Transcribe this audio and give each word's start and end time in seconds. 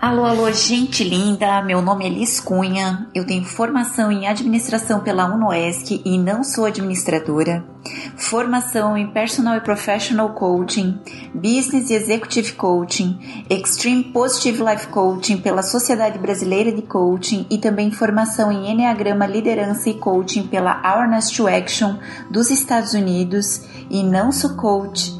Alô, 0.00 0.24
alô, 0.24 0.50
gente 0.50 1.04
linda! 1.04 1.60
Meu 1.60 1.82
nome 1.82 2.06
é 2.06 2.08
Liz 2.08 2.40
Cunha, 2.40 3.06
eu 3.14 3.26
tenho 3.26 3.44
formação 3.44 4.10
em 4.10 4.26
administração 4.26 5.00
pela 5.00 5.26
UNOESC 5.26 6.00
e 6.02 6.16
não 6.16 6.42
sou 6.42 6.64
administradora, 6.64 7.62
formação 8.16 8.96
em 8.96 9.12
Personal 9.12 9.56
e 9.56 9.60
Professional 9.60 10.30
Coaching, 10.30 10.98
Business 11.34 11.90
e 11.90 11.94
Executive 11.94 12.54
Coaching, 12.54 13.44
Extreme 13.50 14.04
Positive 14.04 14.64
Life 14.64 14.86
Coaching 14.86 15.36
pela 15.36 15.62
Sociedade 15.62 16.18
Brasileira 16.18 16.72
de 16.72 16.80
Coaching 16.80 17.46
e 17.50 17.58
também 17.58 17.90
formação 17.90 18.50
em 18.50 18.70
Enneagrama 18.70 19.26
Liderança 19.26 19.90
e 19.90 19.94
Coaching 19.94 20.44
pela 20.44 20.80
Awareness 20.82 21.28
to 21.28 21.46
Action 21.46 21.98
dos 22.30 22.48
Estados 22.48 22.94
Unidos. 22.94 23.66
E 23.90 24.02
não 24.02 24.32
sou 24.32 24.56
coach 24.56 25.19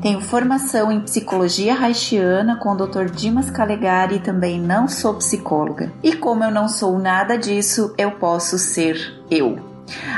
tenho 0.00 0.20
formação 0.20 0.90
em 0.90 1.00
psicologia 1.00 1.74
haitiana 1.74 2.56
com 2.56 2.70
o 2.72 2.76
Dr. 2.76 3.06
Dimas 3.06 3.50
Calegari 3.50 4.16
e 4.16 4.20
também 4.20 4.60
não 4.60 4.88
sou 4.88 5.14
psicóloga. 5.14 5.92
E 6.02 6.14
como 6.14 6.42
eu 6.42 6.50
não 6.50 6.68
sou 6.68 6.98
nada 6.98 7.36
disso, 7.36 7.94
eu 7.96 8.12
posso 8.12 8.58
ser 8.58 9.22
eu. 9.30 9.69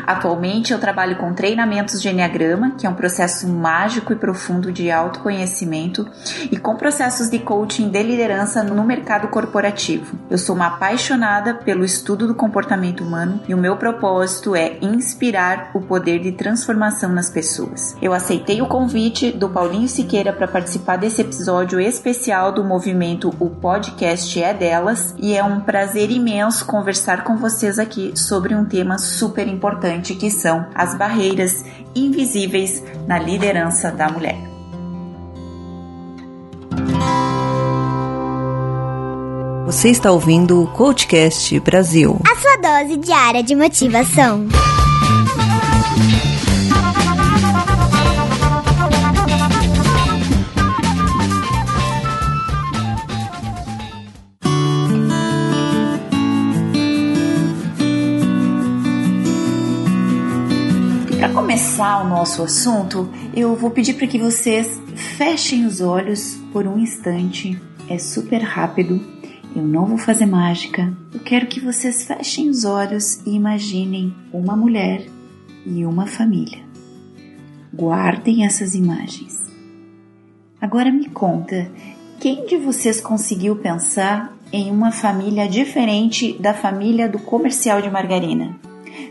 Atualmente 0.07 0.73
eu 0.73 0.79
trabalho 0.79 1.17
com 1.17 1.33
treinamentos 1.33 2.01
de 2.01 2.09
Enneagrama, 2.09 2.73
que 2.73 2.87
é 2.87 2.91
um 2.91 2.95
processo 2.95 3.49
mágico 3.49 4.12
e 4.12 4.17
profundo 4.17 4.71
de 4.71 4.91
autoconhecimento, 4.91 6.07
e 6.51 6.57
com 6.57 6.77
processos 6.77 7.31
de 7.31 7.39
coaching 7.39 7.89
de 7.89 8.03
liderança 8.03 8.62
no 8.62 8.85
mercado 8.85 9.29
corporativo. 9.29 10.19
Eu 10.31 10.39
sou 10.39 10.55
uma 10.55 10.69
apaixonada 10.69 11.55
pelo 11.55 11.85
estudo 11.85 12.27
do 12.27 12.35
comportamento 12.35 13.03
humano 13.03 13.41
e 13.48 13.55
o 13.55 13.59
meu 13.59 13.77
propósito 13.77 14.55
é 14.55 14.79
inspirar 14.81 15.71
o 15.75 15.81
poder 15.81 16.20
de 16.20 16.33
transformação 16.33 17.11
nas 17.11 17.31
pessoas. 17.31 17.97
Eu 18.01 18.12
aceitei 18.12 18.61
o 18.61 18.67
convite 18.67 19.31
do 19.33 19.48
Paulinho 19.48 19.89
Siqueira 19.89 20.33
para 20.33 20.48
participar 20.48 20.97
desse 20.97 21.23
episódio 21.23 21.81
especial 21.81 22.53
do 22.53 22.65
movimento 22.65 23.33
O 23.39 23.48
Podcast 23.48 24.43
é 24.43 24.53
Delas 24.53 25.15
e 25.19 25.34
é 25.34 25.43
um 25.43 25.61
prazer 25.61 26.11
imenso 26.11 26.67
conversar 26.67 27.25
com 27.25 27.37
vocês 27.37 27.78
aqui 27.78 28.12
sobre 28.15 28.55
um 28.55 28.65
tema 28.65 28.98
super 28.98 29.47
importante 29.48 29.62
importante 29.63 30.17
que 30.17 30.29
são 30.29 30.67
as 30.75 30.97
barreiras 30.97 31.65
invisíveis 31.95 32.83
na 33.07 33.17
liderança 33.17 33.93
da 33.93 34.09
mulher. 34.09 34.39
Você 39.65 39.89
está 39.89 40.11
ouvindo 40.11 40.61
o 40.61 40.67
Coachcast 40.67 41.61
Brasil. 41.61 42.19
A 42.29 42.35
sua 42.35 42.57
dose 42.57 42.97
diária 42.97 43.43
de 43.43 43.55
motivação. 43.55 44.49
Começar 61.53 62.03
o 62.03 62.08
nosso 62.08 62.42
assunto, 62.42 63.11
eu 63.36 63.55
vou 63.55 63.70
pedir 63.70 63.92
para 63.92 64.06
que 64.06 64.19
vocês 64.19 64.81
fechem 65.19 65.67
os 65.67 65.83
olhos 65.83 66.36
por 66.50 66.67
um 66.67 66.78
instante. 66.78 67.61
É 67.91 67.98
super 67.98 68.39
rápido. 68.39 68.98
Eu 69.55 69.62
não 69.62 69.84
vou 69.84 69.98
fazer 69.98 70.25
mágica. 70.25 70.97
Eu 71.12 71.20
quero 71.20 71.47
que 71.47 71.61
vocês 71.61 72.05
fechem 72.05 72.48
os 72.48 72.64
olhos 72.64 73.20
e 73.27 73.34
imaginem 73.34 74.14
uma 74.33 74.56
mulher 74.56 75.05
e 75.67 75.84
uma 75.84 76.06
família. 76.06 76.61
Guardem 77.70 78.47
essas 78.47 78.75
imagens. 78.75 79.39
Agora 80.59 80.91
me 80.91 81.11
conta, 81.11 81.70
quem 82.19 82.47
de 82.47 82.56
vocês 82.56 82.98
conseguiu 82.98 83.56
pensar 83.56 84.34
em 84.50 84.70
uma 84.70 84.91
família 84.91 85.47
diferente 85.47 86.33
da 86.33 86.55
família 86.55 87.10
do 87.10 87.19
comercial 87.19 87.82
de 87.82 87.91
margarina? 87.91 88.59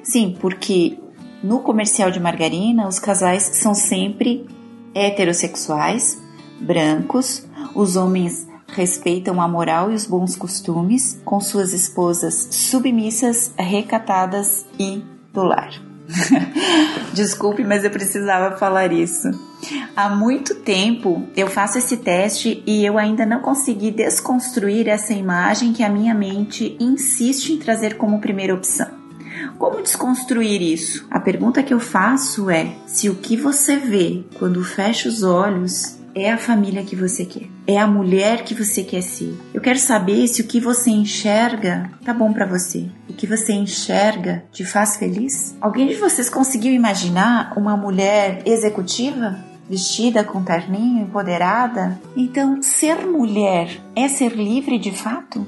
Sim, 0.02 0.36
porque 0.42 0.98
no 1.44 1.60
comercial 1.60 2.12
de 2.12 2.20
margarina, 2.20 2.88
os 2.88 3.00
casais 3.00 3.44
são 3.54 3.74
sempre 3.74 4.46
heterossexuais, 4.94 6.22
brancos, 6.60 7.46
os 7.74 7.96
homens 7.96 8.48
respeitam 8.68 9.42
a 9.42 9.48
moral 9.48 9.92
e 9.92 9.96
os 9.96 10.06
bons 10.06 10.36
costumes, 10.36 11.22
com 11.26 11.40
suas 11.40 11.74
esposas 11.74 12.48
submissas, 12.52 13.54
recatadas 13.58 14.66
e 14.80 15.04
do 15.34 15.44
lar. 15.44 15.72
Desculpe, 17.14 17.64
mas 17.64 17.84
eu 17.84 17.90
precisava 17.90 18.58
falar 18.58 18.92
isso. 18.92 19.30
Há 19.96 20.10
muito 20.10 20.56
tempo 20.56 21.28
eu 21.36 21.48
faço 21.48 21.78
esse 21.78 21.98
teste 21.98 22.62
e 22.66 22.86
eu 22.86 22.98
ainda 22.98 23.26
não 23.26 23.40
consegui 23.40 23.92
desconstruir 23.92 24.88
essa 24.88 25.14
imagem 25.14 25.74
que 25.74 25.84
a 25.84 25.90
minha 25.90 26.14
mente 26.14 26.76
insiste 26.80 27.54
em 27.54 27.58
trazer 27.58 27.98
como 27.98 28.20
primeira 28.20 28.54
opção. 28.54 29.01
Como 29.62 29.84
desconstruir 29.84 30.60
isso? 30.60 31.06
A 31.12 31.20
pergunta 31.20 31.62
que 31.62 31.72
eu 31.72 31.80
faço 31.80 32.50
é: 32.50 32.74
se 32.88 33.10
o 33.10 33.16
que 33.18 33.38
você 33.38 33.78
vê 33.78 34.24
quando 34.40 34.64
fecha 34.64 35.08
os 35.08 35.22
olhos 35.22 36.00
é 36.16 36.32
a 36.32 36.38
família 36.38 36.84
que 36.84 36.96
você 36.96 37.26
quer, 37.26 37.48
é 37.68 37.78
a 37.78 37.86
mulher 37.86 38.44
que 38.44 38.56
você 38.56 38.82
quer 38.82 39.04
ser. 39.04 39.38
Eu 39.54 39.62
quero 39.62 39.78
saber 39.78 40.28
se 40.28 40.42
o 40.42 40.48
que 40.48 40.60
você 40.60 40.90
enxerga 40.90 41.92
tá 42.04 42.12
bom 42.12 42.34
para 42.34 42.48
você. 42.48 42.90
O 43.08 43.14
que 43.14 43.28
você 43.28 43.54
enxerga 43.54 44.44
te 44.52 44.66
faz 44.66 44.98
feliz? 44.98 45.56
Alguém 45.62 45.88
de 45.90 45.94
vocês 45.94 46.28
conseguiu 46.28 46.74
imaginar 46.74 47.54
uma 47.56 47.78
mulher 47.78 48.42
executiva? 48.48 49.38
Vestida 49.70 50.24
com 50.24 50.44
terninho, 50.44 51.04
empoderada? 51.04 52.02
Então, 52.18 52.64
ser 52.64 53.06
mulher 53.06 53.80
é 53.96 54.08
ser 54.08 54.36
livre 54.36 54.80
de 54.80 54.92
fato? 54.92 55.46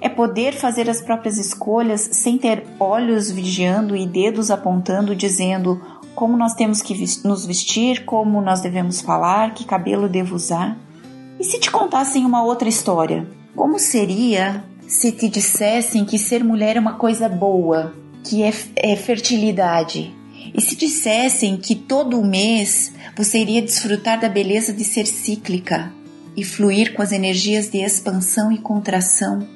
É 0.00 0.08
poder 0.08 0.54
fazer 0.54 0.88
as 0.88 1.00
próprias 1.00 1.38
escolhas 1.38 2.08
sem 2.12 2.38
ter 2.38 2.64
olhos 2.78 3.30
vigiando 3.30 3.96
e 3.96 4.06
dedos 4.06 4.50
apontando, 4.50 5.14
dizendo 5.14 5.80
como 6.14 6.36
nós 6.36 6.54
temos 6.54 6.82
que 6.82 6.94
nos 7.24 7.46
vestir, 7.46 8.04
como 8.04 8.40
nós 8.40 8.60
devemos 8.60 9.00
falar, 9.00 9.54
que 9.54 9.64
cabelo 9.64 10.08
devo 10.08 10.34
usar. 10.34 10.78
E 11.40 11.44
se 11.44 11.58
te 11.58 11.70
contassem 11.70 12.24
uma 12.24 12.44
outra 12.44 12.68
história? 12.68 13.26
Como 13.56 13.78
seria 13.78 14.64
se 14.86 15.10
te 15.10 15.28
dissessem 15.28 16.04
que 16.04 16.18
ser 16.18 16.44
mulher 16.44 16.76
é 16.76 16.80
uma 16.80 16.94
coisa 16.94 17.28
boa, 17.28 17.94
que 18.22 18.42
é, 18.42 18.52
é 18.76 18.96
fertilidade? 18.96 20.14
E 20.54 20.60
se 20.60 20.76
dissessem 20.76 21.56
que 21.56 21.74
todo 21.74 22.22
mês 22.22 22.92
você 23.16 23.38
iria 23.38 23.62
desfrutar 23.62 24.20
da 24.20 24.28
beleza 24.28 24.72
de 24.72 24.84
ser 24.84 25.06
cíclica 25.06 25.92
e 26.36 26.44
fluir 26.44 26.94
com 26.94 27.02
as 27.02 27.12
energias 27.12 27.70
de 27.70 27.78
expansão 27.78 28.52
e 28.52 28.58
contração 28.58 29.46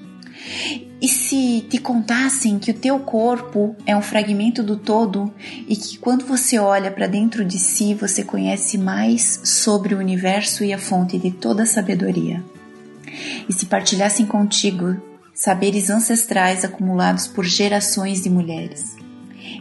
e 1.00 1.08
se 1.08 1.66
te 1.68 1.78
contassem 1.78 2.58
que 2.58 2.70
o 2.70 2.74
teu 2.74 2.98
corpo 2.98 3.76
é 3.84 3.96
um 3.96 4.02
fragmento 4.02 4.62
do 4.62 4.76
todo 4.76 5.32
e 5.68 5.76
que 5.76 5.98
quando 5.98 6.24
você 6.24 6.58
olha 6.58 6.90
para 6.90 7.06
dentro 7.06 7.44
de 7.44 7.58
si, 7.58 7.94
você 7.94 8.24
conhece 8.24 8.78
mais 8.78 9.40
sobre 9.44 9.94
o 9.94 9.98
universo 9.98 10.64
e 10.64 10.72
a 10.72 10.78
fonte 10.78 11.18
de 11.18 11.30
toda 11.30 11.64
a 11.64 11.66
sabedoria? 11.66 12.42
E 13.48 13.52
se 13.52 13.66
partilhassem 13.66 14.24
contigo 14.24 14.96
saberes 15.34 15.90
ancestrais 15.90 16.64
acumulados 16.64 17.26
por 17.26 17.44
gerações 17.44 18.22
de 18.22 18.30
mulheres? 18.30 18.96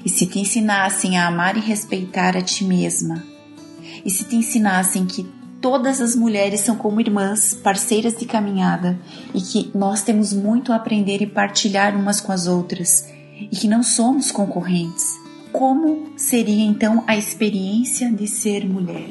E 0.06 0.10
se 0.10 0.26
te 0.26 0.40
ensinassem 0.40 1.18
a 1.18 1.28
amar 1.28 1.58
e 1.58 1.60
respeitar 1.60 2.38
a 2.38 2.42
ti 2.42 2.64
mesma? 2.64 3.24
E 4.06 4.10
se 4.10 4.24
te 4.24 4.36
ensinassem 4.36 5.06
que 5.06 5.28
todas 5.66 6.00
as 6.00 6.16
mulheres 6.16 6.60
são 6.60 6.76
como 6.76 7.02
irmãs, 7.02 7.56
parceiras 7.56 8.16
de 8.16 8.24
caminhada 8.24 9.00
e 9.34 9.42
que 9.42 9.72
nós 9.74 10.04
temos 10.04 10.32
muito 10.32 10.72
a 10.72 10.76
aprender 10.76 11.24
e 11.24 11.26
partilhar 11.26 11.96
umas 11.96 12.22
com 12.22 12.32
as 12.32 12.46
outras 12.46 13.12
e 13.36 13.48
que 13.48 13.68
não 13.68 13.82
somos 13.82 14.32
concorrentes. 14.32 15.16
Como 15.52 16.12
seria 16.16 16.64
então 16.64 17.04
a 17.08 17.18
experiência 17.18 18.12
de 18.12 18.28
ser 18.28 18.64
mulher? 18.64 19.10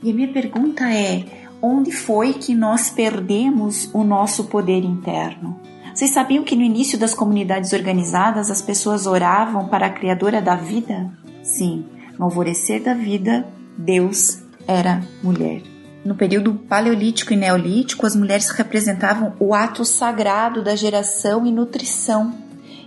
E 0.00 0.08
a 0.08 0.14
minha 0.14 0.32
pergunta 0.32 0.88
é: 0.88 1.24
onde 1.60 1.90
foi 1.90 2.34
que 2.34 2.54
nós 2.54 2.88
perdemos 2.88 3.90
o 3.92 4.04
nosso 4.04 4.44
poder 4.44 4.84
interno? 4.84 5.58
Vocês 5.92 6.12
sabiam 6.12 6.44
que 6.44 6.54
no 6.54 6.62
início 6.62 6.96
das 6.96 7.14
comunidades 7.14 7.72
organizadas 7.72 8.48
as 8.48 8.62
pessoas 8.62 9.08
oravam 9.08 9.66
para 9.66 9.86
a 9.86 9.90
Criadora 9.90 10.40
da 10.40 10.54
vida? 10.54 11.10
Sim, 11.42 11.84
no 12.16 12.26
alvorecer 12.26 12.80
da 12.80 12.94
vida, 12.94 13.44
Deus 13.76 14.38
era 14.68 15.02
mulher. 15.20 15.75
No 16.06 16.14
período 16.14 16.54
paleolítico 16.54 17.32
e 17.32 17.36
neolítico, 17.36 18.06
as 18.06 18.14
mulheres 18.14 18.48
representavam 18.50 19.32
o 19.40 19.52
ato 19.52 19.84
sagrado 19.84 20.62
da 20.62 20.76
geração 20.76 21.44
e 21.44 21.50
nutrição, 21.50 22.32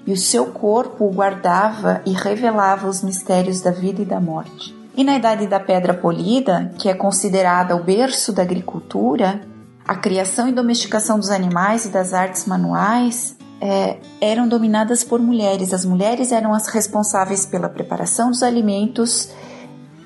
e 0.07 0.13
o 0.13 0.17
seu 0.17 0.45
corpo 0.45 1.11
guardava 1.11 2.01
e 2.05 2.13
revelava 2.13 2.87
os 2.87 3.03
mistérios 3.03 3.59
da 3.59 3.71
vida 3.71 4.01
e 4.01 4.05
da 4.05 4.21
morte. 4.21 4.73
E 4.95 5.03
na 5.03 5.17
Idade 5.17 5.47
da 5.47 5.59
Pedra 5.59 5.93
Polida, 5.93 6.73
que 6.79 6.87
é 6.87 6.93
considerada 6.93 7.75
o 7.75 7.83
berço 7.83 8.31
da 8.31 8.41
agricultura, 8.41 9.41
a 9.85 9.95
criação 9.95 10.47
e 10.47 10.53
domesticação 10.53 11.19
dos 11.19 11.29
animais 11.29 11.83
e 11.83 11.89
das 11.89 12.13
artes 12.13 12.45
manuais 12.45 13.35
é, 13.59 13.97
eram 14.21 14.47
dominadas 14.47 15.03
por 15.03 15.19
mulheres. 15.19 15.73
As 15.73 15.83
mulheres 15.83 16.31
eram 16.31 16.53
as 16.53 16.67
responsáveis 16.69 17.45
pela 17.45 17.67
preparação 17.67 18.29
dos 18.29 18.43
alimentos 18.43 19.29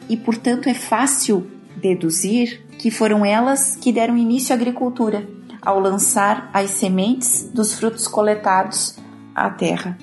e, 0.09 0.17
portanto, 0.17 0.67
é 0.67 0.73
fácil 0.73 1.45
deduzir 1.75 2.63
que 2.83 2.91
foram 2.91 3.25
elas 3.25 3.77
que 3.77 3.93
deram 3.93 4.17
início 4.17 4.53
à 4.53 4.57
agricultura. 4.57 5.25
ao 5.61 5.79
lançar 5.79 6.49
as 6.51 6.71
sementes 6.71 7.49
dos 7.53 7.73
frutos 7.73 8.05
coletados 8.05 8.97
à 9.33 9.49
terra. 9.49 9.97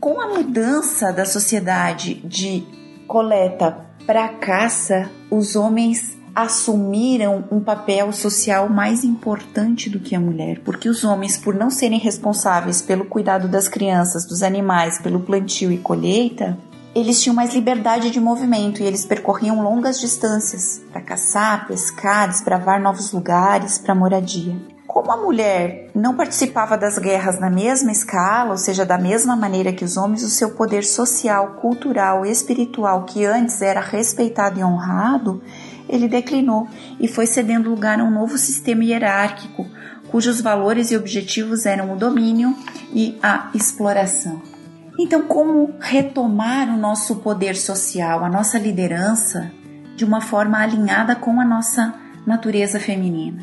Com 0.00 0.18
a 0.18 0.28
mudança 0.28 1.12
da 1.12 1.26
sociedade 1.26 2.14
de 2.24 2.66
coleta 3.06 3.84
para 4.06 4.26
caça, 4.28 5.10
os 5.30 5.54
homens 5.54 6.16
assumiram 6.34 7.44
um 7.52 7.60
papel 7.60 8.10
social 8.14 8.70
mais 8.70 9.04
importante 9.04 9.90
do 9.90 10.00
que 10.00 10.16
a 10.16 10.20
mulher, 10.20 10.62
porque 10.64 10.88
os 10.88 11.04
homens, 11.04 11.36
por 11.36 11.54
não 11.54 11.68
serem 11.68 11.98
responsáveis 11.98 12.80
pelo 12.80 13.04
cuidado 13.04 13.46
das 13.46 13.68
crianças, 13.68 14.26
dos 14.26 14.42
animais, 14.42 14.98
pelo 14.98 15.20
plantio 15.20 15.70
e 15.70 15.76
colheita, 15.76 16.56
eles 16.94 17.20
tinham 17.20 17.34
mais 17.34 17.52
liberdade 17.52 18.10
de 18.10 18.20
movimento 18.20 18.80
e 18.80 18.86
eles 18.86 19.04
percorriam 19.04 19.62
longas 19.62 19.98
distâncias 19.98 20.80
para 20.92 21.00
caçar, 21.00 21.66
pescar, 21.66 22.28
desbravar 22.28 22.80
novos 22.80 23.12
lugares 23.12 23.78
para 23.78 23.94
moradia. 23.94 24.56
Como 24.86 25.10
a 25.10 25.16
mulher 25.16 25.90
não 25.92 26.14
participava 26.14 26.78
das 26.78 26.98
guerras 26.98 27.40
na 27.40 27.50
mesma 27.50 27.90
escala, 27.90 28.52
ou 28.52 28.56
seja, 28.56 28.86
da 28.86 28.96
mesma 28.96 29.34
maneira 29.34 29.72
que 29.72 29.84
os 29.84 29.96
homens, 29.96 30.22
o 30.22 30.28
seu 30.28 30.50
poder 30.50 30.84
social, 30.84 31.56
cultural 31.60 32.24
espiritual, 32.24 33.04
que 33.04 33.24
antes 33.24 33.60
era 33.60 33.80
respeitado 33.80 34.60
e 34.60 34.62
honrado, 34.62 35.42
ele 35.88 36.06
declinou 36.06 36.68
e 37.00 37.08
foi 37.08 37.26
cedendo 37.26 37.70
lugar 37.70 37.98
a 37.98 38.04
um 38.04 38.10
novo 38.10 38.38
sistema 38.38 38.84
hierárquico, 38.84 39.66
cujos 40.12 40.40
valores 40.40 40.92
e 40.92 40.96
objetivos 40.96 41.66
eram 41.66 41.92
o 41.92 41.96
domínio 41.96 42.56
e 42.92 43.18
a 43.20 43.50
exploração. 43.52 44.53
Então, 44.98 45.22
como 45.22 45.74
retomar 45.80 46.68
o 46.68 46.76
nosso 46.76 47.16
poder 47.16 47.56
social, 47.56 48.24
a 48.24 48.28
nossa 48.28 48.58
liderança, 48.58 49.50
de 49.96 50.04
uma 50.04 50.20
forma 50.20 50.58
alinhada 50.58 51.16
com 51.16 51.40
a 51.40 51.44
nossa 51.44 51.94
natureza 52.26 52.78
feminina? 52.78 53.42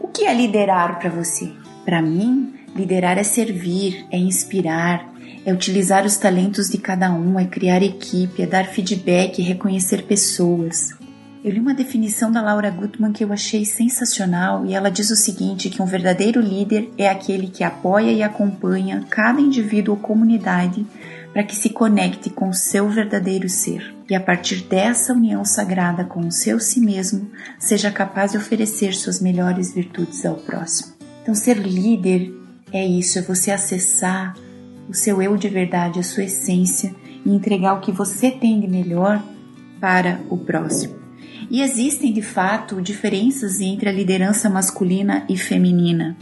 O 0.00 0.08
que 0.08 0.24
é 0.24 0.34
liderar 0.34 0.98
para 0.98 1.08
você? 1.08 1.52
Para 1.84 2.02
mim, 2.02 2.54
liderar 2.74 3.18
é 3.18 3.22
servir, 3.22 4.04
é 4.10 4.18
inspirar, 4.18 5.08
é 5.44 5.52
utilizar 5.52 6.04
os 6.04 6.16
talentos 6.16 6.68
de 6.68 6.78
cada 6.78 7.12
um, 7.12 7.38
é 7.38 7.44
criar 7.44 7.82
equipe, 7.82 8.42
é 8.42 8.46
dar 8.46 8.66
feedback, 8.66 9.40
é 9.40 9.44
reconhecer 9.44 10.02
pessoas. 10.02 10.99
Eu 11.42 11.52
li 11.52 11.58
uma 11.58 11.72
definição 11.72 12.30
da 12.30 12.42
Laura 12.42 12.70
Gutman 12.70 13.12
que 13.12 13.24
eu 13.24 13.32
achei 13.32 13.64
sensacional 13.64 14.66
e 14.66 14.74
ela 14.74 14.90
diz 14.90 15.10
o 15.10 15.16
seguinte: 15.16 15.70
que 15.70 15.80
um 15.80 15.86
verdadeiro 15.86 16.38
líder 16.38 16.90
é 16.98 17.08
aquele 17.08 17.48
que 17.48 17.64
apoia 17.64 18.12
e 18.12 18.22
acompanha 18.22 19.06
cada 19.08 19.40
indivíduo 19.40 19.94
ou 19.94 20.00
comunidade 20.00 20.86
para 21.32 21.42
que 21.42 21.56
se 21.56 21.70
conecte 21.70 22.28
com 22.28 22.50
o 22.50 22.54
seu 22.54 22.90
verdadeiro 22.90 23.48
ser 23.48 23.94
e 24.08 24.14
a 24.14 24.20
partir 24.20 24.64
dessa 24.64 25.14
união 25.14 25.42
sagrada 25.42 26.04
com 26.04 26.20
o 26.20 26.32
seu 26.32 26.60
si 26.60 26.80
mesmo 26.80 27.30
seja 27.58 27.90
capaz 27.90 28.32
de 28.32 28.36
oferecer 28.36 28.92
suas 28.92 29.20
melhores 29.20 29.72
virtudes 29.72 30.26
ao 30.26 30.34
próximo. 30.34 30.92
Então, 31.22 31.34
ser 31.34 31.56
líder 31.56 32.34
é 32.70 32.84
isso, 32.84 33.18
é 33.18 33.22
você 33.22 33.50
acessar 33.50 34.34
o 34.88 34.94
seu 34.94 35.22
eu 35.22 35.36
de 35.36 35.48
verdade, 35.48 36.00
a 36.00 36.02
sua 36.02 36.24
essência 36.24 36.94
e 37.24 37.30
entregar 37.30 37.74
o 37.74 37.80
que 37.80 37.92
você 37.92 38.30
tem 38.30 38.60
de 38.60 38.68
melhor 38.68 39.22
para 39.80 40.20
o 40.28 40.36
próximo. 40.36 40.99
E 41.50 41.62
existem 41.62 42.12
de 42.12 42.22
fato 42.22 42.80
diferenças 42.80 43.60
entre 43.60 43.88
a 43.88 43.92
liderança 43.92 44.48
masculina 44.48 45.24
e 45.28 45.36
feminina. 45.36 46.16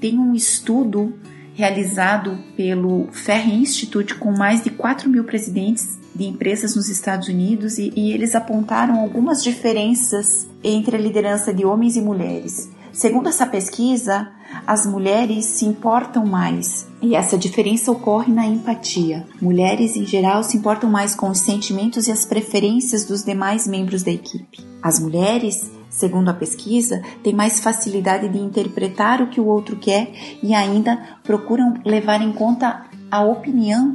Tem 0.00 0.18
um 0.18 0.34
estudo 0.34 1.12
realizado 1.52 2.38
pelo 2.56 3.08
Fair 3.12 3.48
Institute 3.48 4.14
com 4.14 4.32
mais 4.32 4.62
de 4.62 4.70
4 4.70 5.08
mil 5.08 5.24
presidentes 5.24 5.98
de 6.14 6.24
empresas 6.24 6.74
nos 6.74 6.88
Estados 6.88 7.28
Unidos 7.28 7.78
e, 7.78 7.92
e 7.94 8.12
eles 8.12 8.34
apontaram 8.34 8.98
algumas 8.98 9.42
diferenças 9.42 10.48
entre 10.62 10.96
a 10.96 11.00
liderança 11.00 11.52
de 11.52 11.64
homens 11.64 11.96
e 11.96 12.00
mulheres. 12.00 12.70
Segundo 12.92 13.28
essa 13.28 13.46
pesquisa, 13.46 14.30
as 14.66 14.86
mulheres 14.86 15.44
se 15.44 15.64
importam 15.64 16.24
mais 16.24 16.86
e 17.02 17.14
essa 17.14 17.36
diferença 17.36 17.90
ocorre 17.90 18.32
na 18.32 18.46
empatia. 18.46 19.26
Mulheres, 19.40 19.96
em 19.96 20.06
geral, 20.06 20.42
se 20.42 20.56
importam 20.56 20.90
mais 20.90 21.14
com 21.14 21.28
os 21.28 21.40
sentimentos 21.40 22.08
e 22.08 22.12
as 22.12 22.24
preferências 22.24 23.04
dos 23.04 23.24
demais 23.24 23.66
membros 23.66 24.02
da 24.02 24.10
equipe. 24.10 24.64
As 24.82 25.00
mulheres, 25.00 25.70
segundo 25.90 26.28
a 26.28 26.34
pesquisa, 26.34 27.02
têm 27.22 27.34
mais 27.34 27.60
facilidade 27.60 28.28
de 28.28 28.38
interpretar 28.38 29.20
o 29.20 29.28
que 29.28 29.40
o 29.40 29.46
outro 29.46 29.76
quer 29.76 30.12
e 30.42 30.54
ainda 30.54 31.18
procuram 31.22 31.74
levar 31.84 32.22
em 32.22 32.32
conta 32.32 32.86
a 33.10 33.22
opinião 33.22 33.94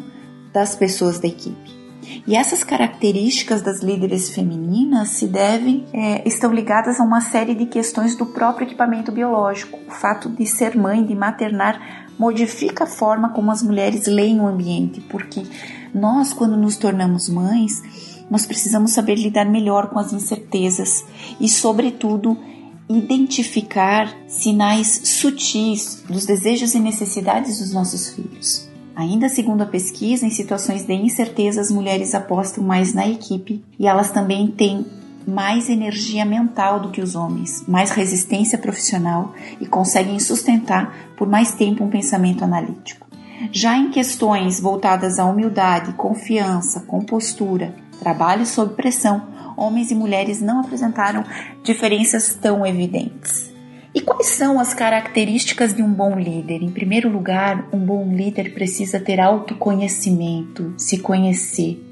das 0.54 0.76
pessoas 0.76 1.20
da 1.20 1.28
equipe. 1.28 1.79
E 2.28 2.36
essas 2.36 2.64
características 2.64 3.62
das 3.62 3.82
líderes 3.82 4.30
femininas 4.30 5.10
se 5.10 5.28
devem, 5.28 5.86
é, 5.94 6.28
estão 6.28 6.54
ligadas 6.54 7.00
a 7.00 7.04
uma 7.04 7.22
série 7.22 7.56
de 7.56 7.66
questões 7.66 8.16
do 8.16 8.26
próprio 8.26 8.66
equipamento 8.66 9.12
biológico. 9.12 9.80
O 9.88 9.92
fato 9.92 10.30
de 10.30 10.46
ser 10.46 10.76
mãe, 10.76 11.04
de 11.06 11.16
maternar, 11.16 12.08
modifica 12.18 12.84
a 12.84 12.88
forma 12.88 13.30
como 13.30 13.52
as 13.52 13.64
mulheres 13.64 14.06
leem 14.06 14.40
o 14.42 14.48
ambiente, 14.48 15.02
porque 15.02 15.44
nós, 15.94 16.34
quando 16.34 16.58
nos 16.58 16.78
tornamos 16.78 17.30
mães, 17.30 17.82
nós 18.30 18.46
precisamos 18.46 18.92
saber 18.92 19.16
lidar 19.16 19.46
melhor 19.46 19.90
com 19.90 19.98
as 19.98 20.14
incertezas 20.14 21.04
e, 21.40 21.50
sobretudo, 21.50 22.38
identificar 22.88 24.12
sinais 24.28 25.02
sutis 25.06 26.04
dos 26.08 26.26
desejos 26.26 26.74
e 26.76 26.80
necessidades 26.80 27.60
dos 27.60 27.74
nossos 27.74 28.10
filhos. 28.10 28.69
Ainda 29.00 29.30
segundo 29.30 29.62
a 29.62 29.66
pesquisa, 29.66 30.26
em 30.26 30.30
situações 30.30 30.84
de 30.84 30.94
incerteza, 30.94 31.62
as 31.62 31.72
mulheres 31.72 32.14
apostam 32.14 32.62
mais 32.62 32.94
na 32.94 33.08
equipe 33.08 33.64
e 33.80 33.88
elas 33.88 34.12
também 34.12 34.48
têm 34.48 34.86
mais 35.26 35.70
energia 35.70 36.26
mental 36.26 36.82
do 36.82 36.92
que 36.92 37.00
os 37.00 37.16
homens, 37.16 37.64
mais 37.66 37.92
resistência 37.92 38.58
profissional 38.58 39.34
e 39.62 39.66
conseguem 39.66 40.20
sustentar 40.20 41.14
por 41.16 41.30
mais 41.30 41.54
tempo 41.54 41.82
um 41.82 41.90
pensamento 41.90 42.44
analítico. 42.44 43.08
Já 43.54 43.78
em 43.78 43.90
questões 43.90 44.60
voltadas 44.60 45.18
à 45.18 45.24
humildade, 45.24 45.94
confiança, 45.94 46.82
compostura, 46.82 47.74
trabalho 48.02 48.46
sob 48.46 48.74
pressão, 48.74 49.30
homens 49.56 49.92
e 49.92 49.96
mulheres 49.96 50.42
não 50.42 50.60
apresentaram 50.60 51.24
diferenças 51.64 52.34
tão 52.36 52.66
evidentes. 52.66 53.49
E 54.00 54.02
quais 54.02 54.28
são 54.28 54.62
as 54.62 54.74
características 54.74 55.74
de 55.74 55.84
um 55.84 55.92
bom 55.92 56.18
líder? 56.18 56.64
Em 56.64 56.72
primeiro 56.72 57.10
lugar, 57.10 57.68
um 57.74 57.80
bom 57.80 58.10
líder 58.16 58.54
precisa 58.54 58.98
ter 58.98 59.20
autoconhecimento, 59.20 60.74
se 60.78 61.00
conhecer. 61.00 61.84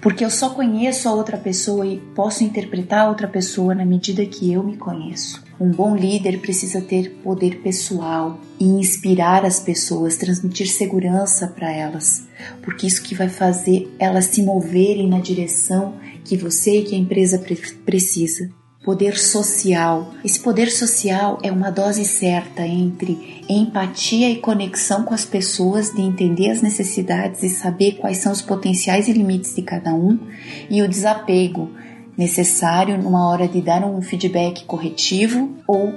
Porque 0.00 0.24
eu 0.24 0.30
só 0.30 0.48
conheço 0.48 1.10
a 1.10 1.12
outra 1.12 1.36
pessoa 1.36 1.86
e 1.86 1.98
posso 2.14 2.42
interpretar 2.42 3.00
a 3.00 3.08
outra 3.10 3.28
pessoa 3.28 3.74
na 3.74 3.84
medida 3.84 4.24
que 4.24 4.50
eu 4.50 4.62
me 4.62 4.78
conheço. 4.78 5.44
Um 5.60 5.70
bom 5.70 5.94
líder 5.94 6.40
precisa 6.40 6.80
ter 6.80 7.20
poder 7.22 7.60
pessoal 7.60 8.40
e 8.58 8.64
inspirar 8.64 9.44
as 9.44 9.60
pessoas, 9.60 10.16
transmitir 10.16 10.68
segurança 10.68 11.46
para 11.48 11.70
elas, 11.70 12.26
porque 12.62 12.86
isso 12.86 13.02
que 13.02 13.14
vai 13.14 13.28
fazer 13.28 13.94
elas 13.98 14.24
se 14.24 14.42
moverem 14.42 15.06
na 15.06 15.20
direção 15.20 15.96
que 16.24 16.34
você 16.34 16.78
e 16.78 16.84
que 16.84 16.94
a 16.94 16.98
empresa 16.98 17.38
precisa 17.84 18.48
poder 18.82 19.16
social. 19.16 20.12
Esse 20.24 20.40
poder 20.40 20.70
social 20.70 21.38
é 21.42 21.52
uma 21.52 21.70
dose 21.70 22.04
certa 22.04 22.66
entre 22.66 23.44
empatia 23.48 24.28
e 24.30 24.36
conexão 24.36 25.04
com 25.04 25.14
as 25.14 25.24
pessoas, 25.24 25.94
de 25.94 26.02
entender 26.02 26.50
as 26.50 26.60
necessidades 26.60 27.42
e 27.42 27.48
saber 27.48 27.92
quais 27.92 28.18
são 28.18 28.32
os 28.32 28.42
potenciais 28.42 29.08
e 29.08 29.12
limites 29.12 29.54
de 29.54 29.62
cada 29.62 29.94
um, 29.94 30.18
e 30.68 30.82
o 30.82 30.88
desapego 30.88 31.70
necessário 32.16 33.00
numa 33.00 33.28
hora 33.28 33.48
de 33.48 33.60
dar 33.60 33.84
um 33.84 34.02
feedback 34.02 34.64
corretivo 34.64 35.50
ou 35.66 35.92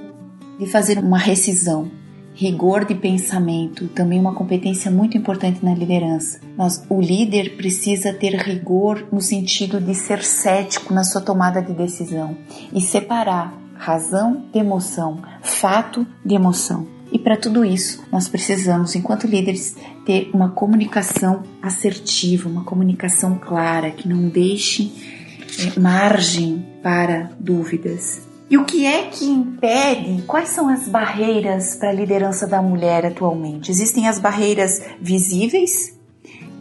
de 0.60 0.66
fazer 0.68 1.00
uma 1.00 1.18
rescisão 1.18 2.05
rigor 2.36 2.84
de 2.86 2.94
pensamento, 2.94 3.88
também 3.88 4.20
uma 4.20 4.36
competência 4.36 4.92
muito 4.92 5.18
importante 5.18 5.64
na 5.64 5.74
liderança. 5.74 6.40
Nós, 6.58 6.86
o 6.90 7.02
líder 7.02 7.56
precisa 7.56 8.14
ter 8.14 8.36
rigor 8.36 9.08
no 9.12 9.22
sentido 9.22 9.80
de 9.80 9.96
ser 9.96 10.22
cético 10.22 10.94
na 10.94 11.04
sua 11.04 11.22
tomada 11.22 11.62
de 11.62 11.74
decisão 11.74 12.38
e 12.74 12.82
separar 12.82 13.58
razão 13.74 14.46
de 14.52 14.60
emoção, 14.60 15.22
fato 15.42 16.06
de 16.26 16.36
emoção. 16.36 16.88
E 17.12 17.18
para 17.20 17.38
tudo 17.38 17.64
isso, 17.64 18.04
nós 18.12 18.28
precisamos, 18.28 18.96
enquanto 18.96 19.28
líderes, 19.28 19.76
ter 20.06 20.30
uma 20.34 20.50
comunicação 20.50 21.44
assertiva, 21.62 22.50
uma 22.50 22.64
comunicação 22.64 23.38
clara, 23.38 23.92
que 23.92 24.08
não 24.08 24.28
deixe 24.28 24.92
é, 25.60 25.80
margem 25.80 26.66
para 26.84 27.32
dúvidas. 27.40 28.35
E 28.50 28.58
o 28.58 28.66
que 28.66 28.86
é 28.86 29.04
que 29.04 29.26
impede? 29.26 30.22
Quais 30.24 30.50
são 30.50 30.70
as 30.70 30.88
barreiras 30.88 31.76
para 31.76 31.90
a 31.90 31.94
liderança 31.94 32.46
da 32.46 32.62
mulher 32.62 33.06
atualmente? 33.06 33.72
Existem 33.72 34.08
as 34.08 34.20
barreiras 34.20 34.84
visíveis, 35.02 35.98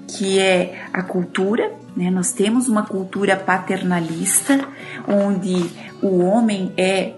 que 0.08 0.38
é 0.38 0.86
a 0.92 1.02
cultura, 1.02 1.72
né? 1.94 2.10
Nós 2.10 2.32
temos 2.32 2.68
uma 2.68 2.86
cultura 2.86 3.36
paternalista, 3.36 4.66
onde 5.06 5.70
o 6.02 6.22
homem 6.22 6.72
é 6.76 7.14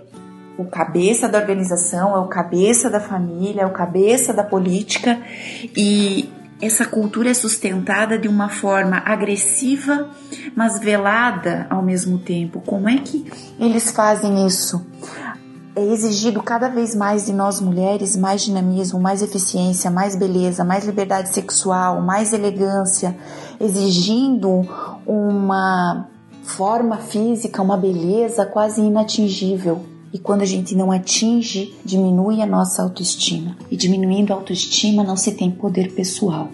o 0.59 0.65
cabeça 0.65 1.29
da 1.29 1.39
organização, 1.39 2.17
é 2.17 2.19
o 2.19 2.29
cabeça 2.29 2.91
da 2.91 2.99
família, 2.99 3.63
é 3.63 3.67
o 3.67 3.73
cabeça 3.73 4.33
da 4.33 4.43
política 4.43 5.21
e 5.77 6.29
essa 6.61 6.87
cultura 6.87 7.31
é 7.31 7.35
sustentada 7.35 8.19
de 8.19 8.29
uma 8.29 8.49
forma 8.49 9.03
agressiva, 9.05 10.11
mas 10.55 10.79
velada 10.81 11.67
ao 11.69 11.83
mesmo 11.83 12.19
tempo. 12.19 12.61
Como 12.61 12.89
é 12.89 12.99
que 12.99 13.31
eles 13.59 13.91
fazem 13.91 14.47
isso? 14.47 14.85
é 15.77 15.85
exigido 15.85 16.43
cada 16.43 16.71
vez 16.71 16.95
mais 16.95 17.27
de 17.27 17.35
nós 17.35 17.61
mulheres 17.61 18.17
mais 18.17 18.41
dinamismo, 18.43 18.99
mais 18.99 19.21
eficiência, 19.21 19.91
mais 19.91 20.17
beleza, 20.17 20.65
mais 20.65 20.87
liberdade 20.87 21.29
sexual, 21.29 22.01
mais 22.01 22.33
elegância, 22.33 23.15
exigindo 23.61 24.67
uma 25.07 26.09
forma 26.43 26.97
física, 26.97 27.61
uma 27.61 27.77
beleza 27.77 28.47
quase 28.47 28.81
inatingível. 28.81 29.85
E 30.17 30.19
quando 30.19 30.41
a 30.41 30.47
gente 30.47 30.75
não 30.75 30.91
atinge, 30.91 31.75
diminui 31.85 32.41
a 32.41 32.47
nossa 32.47 32.83
autoestima. 32.83 33.55
E 33.71 33.77
diminuindo 33.77 34.33
a 34.33 34.37
autoestima, 34.37 35.05
não 35.05 35.15
se 35.15 35.33
tem 35.33 35.51
poder 35.51 35.93
pessoal. 35.93 36.49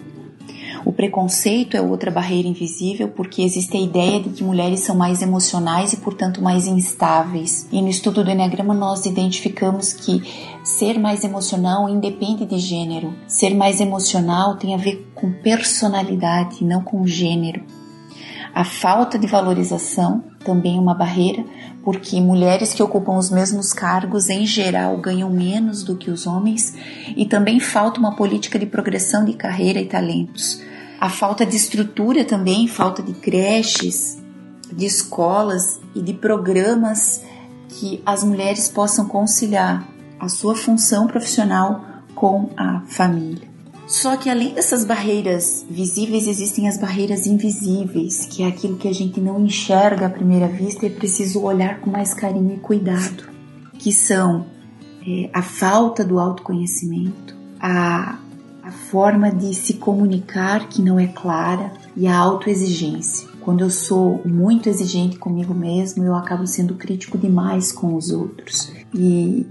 O 0.83 0.91
preconceito 0.91 1.77
é 1.77 1.81
outra 1.81 2.11
barreira 2.11 2.45
invisível 2.45 3.07
porque 3.07 3.41
existe 3.41 3.77
a 3.77 3.79
ideia 3.79 4.19
de 4.19 4.31
que 4.31 4.43
mulheres 4.43 4.81
são 4.81 4.97
mais 4.97 5.21
emocionais 5.21 5.93
e, 5.93 5.97
portanto, 5.97 6.41
mais 6.41 6.67
instáveis. 6.67 7.65
E 7.71 7.81
no 7.81 7.87
estudo 7.87 8.21
do 8.21 8.29
Enneagrama 8.29 8.73
nós 8.73 9.05
identificamos 9.05 9.93
que 9.93 10.21
ser 10.61 10.99
mais 10.99 11.23
emocional 11.23 11.87
independe 11.87 12.45
de 12.45 12.57
gênero. 12.57 13.13
Ser 13.29 13.55
mais 13.55 13.79
emocional 13.79 14.57
tem 14.57 14.73
a 14.73 14.77
ver 14.77 15.09
com 15.15 15.31
personalidade, 15.31 16.65
não 16.65 16.83
com 16.83 17.07
gênero. 17.07 17.63
A 18.53 18.65
falta 18.65 19.17
de 19.17 19.25
valorização 19.25 20.21
também 20.43 20.79
uma 20.79 20.93
barreira, 20.93 21.43
porque 21.83 22.19
mulheres 22.21 22.73
que 22.73 22.83
ocupam 22.83 23.17
os 23.17 23.29
mesmos 23.29 23.73
cargos 23.73 24.29
em 24.29 24.45
geral 24.45 24.97
ganham 24.97 25.29
menos 25.29 25.83
do 25.83 25.95
que 25.95 26.11
os 26.11 26.27
homens 26.27 26.75
e 27.15 27.25
também 27.25 27.59
falta 27.59 27.99
uma 27.99 28.15
política 28.15 28.59
de 28.59 28.65
progressão 28.65 29.25
de 29.25 29.33
carreira 29.33 29.79
e 29.79 29.85
talentos. 29.85 30.61
A 30.99 31.09
falta 31.09 31.45
de 31.45 31.55
estrutura 31.55 32.23
também, 32.23 32.67
falta 32.67 33.01
de 33.01 33.13
creches, 33.13 34.21
de 34.71 34.85
escolas 34.85 35.79
e 35.93 36.01
de 36.01 36.13
programas 36.13 37.21
que 37.67 38.01
as 38.05 38.23
mulheres 38.23 38.69
possam 38.69 39.07
conciliar 39.07 39.87
a 40.19 40.29
sua 40.29 40.55
função 40.55 41.07
profissional 41.07 41.83
com 42.15 42.49
a 42.55 42.81
família. 42.87 43.52
Só 43.87 44.15
que 44.15 44.29
além 44.29 44.53
dessas 44.53 44.85
barreiras 44.85 45.65
visíveis, 45.69 46.27
existem 46.27 46.67
as 46.67 46.77
barreiras 46.77 47.27
invisíveis, 47.27 48.25
que 48.25 48.43
é 48.43 48.47
aquilo 48.47 48.77
que 48.77 48.87
a 48.87 48.93
gente 48.93 49.19
não 49.19 49.43
enxerga 49.43 50.07
à 50.07 50.09
primeira 50.09 50.47
vista 50.47 50.85
e 50.85 50.89
é 50.89 50.91
preciso 50.91 51.41
olhar 51.41 51.81
com 51.81 51.89
mais 51.89 52.13
carinho 52.13 52.55
e 52.55 52.59
cuidado, 52.59 53.25
que 53.77 53.91
são 53.91 54.45
é, 55.05 55.29
a 55.33 55.41
falta 55.41 56.03
do 56.03 56.17
autoconhecimento, 56.17 57.35
a, 57.59 58.19
a 58.63 58.71
forma 58.71 59.29
de 59.29 59.53
se 59.53 59.73
comunicar 59.73 60.69
que 60.69 60.81
não 60.81 60.97
é 60.97 61.07
clara 61.07 61.73
e 61.95 62.07
a 62.07 62.17
autoexigência. 62.17 63.27
Quando 63.41 63.61
eu 63.61 63.69
sou 63.69 64.21
muito 64.25 64.69
exigente 64.69 65.17
comigo 65.17 65.53
mesmo, 65.53 66.05
eu 66.05 66.15
acabo 66.15 66.47
sendo 66.47 66.75
crítico 66.75 67.17
demais 67.17 67.73
com 67.73 67.93
os 67.95 68.09
outros. 68.09 68.71
E, 68.93 69.45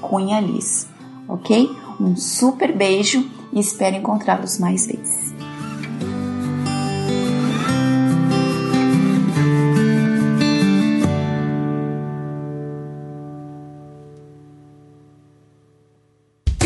cunhaliz, 0.00 0.88
ok? 1.28 1.70
Um 2.00 2.16
super 2.16 2.76
beijo 2.76 3.30
e 3.52 3.60
espero 3.60 3.94
encontrá-los 3.96 4.58
mais 4.58 4.86
vezes. 4.86 5.32